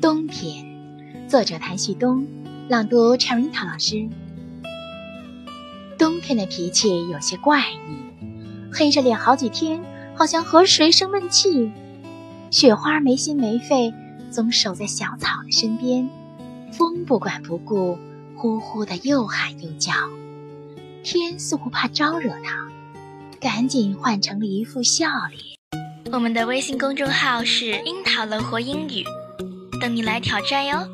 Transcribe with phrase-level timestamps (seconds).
[0.00, 0.64] 冬天，
[1.28, 2.26] 作者谭旭东，
[2.70, 4.08] 朗读 c h e r i t a 老师。
[5.98, 8.24] 冬天的脾气有些怪异，
[8.72, 9.78] 黑着脸好几天，
[10.14, 11.70] 好像和谁生闷气。
[12.50, 13.92] 雪花没心没肺，
[14.30, 16.08] 总守在小草的身边，
[16.72, 17.98] 风不管不顾，
[18.34, 19.92] 呼呼的又喊又叫。
[21.02, 22.70] 天似乎怕招惹它，
[23.38, 25.58] 赶紧换成了一副笑脸。
[26.10, 29.04] 我们的微信公众号是“樱桃乐活英语”，
[29.80, 30.86] 等你来挑战哟。